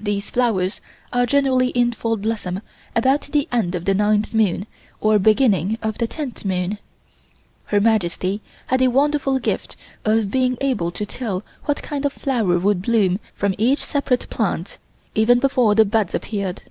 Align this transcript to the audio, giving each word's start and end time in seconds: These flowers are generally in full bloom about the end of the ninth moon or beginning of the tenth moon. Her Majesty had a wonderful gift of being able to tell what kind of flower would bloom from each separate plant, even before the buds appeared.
These 0.00 0.30
flowers 0.30 0.80
are 1.12 1.24
generally 1.24 1.68
in 1.68 1.92
full 1.92 2.16
bloom 2.16 2.60
about 2.96 3.20
the 3.20 3.46
end 3.52 3.76
of 3.76 3.84
the 3.84 3.94
ninth 3.94 4.34
moon 4.34 4.66
or 5.00 5.20
beginning 5.20 5.78
of 5.80 5.98
the 5.98 6.08
tenth 6.08 6.44
moon. 6.44 6.78
Her 7.66 7.78
Majesty 7.80 8.40
had 8.66 8.82
a 8.82 8.88
wonderful 8.90 9.38
gift 9.38 9.76
of 10.04 10.32
being 10.32 10.58
able 10.60 10.90
to 10.90 11.06
tell 11.06 11.44
what 11.66 11.84
kind 11.84 12.04
of 12.04 12.12
flower 12.12 12.58
would 12.58 12.82
bloom 12.82 13.20
from 13.36 13.54
each 13.58 13.78
separate 13.78 14.28
plant, 14.28 14.76
even 15.14 15.38
before 15.38 15.76
the 15.76 15.84
buds 15.84 16.16
appeared. 16.16 16.62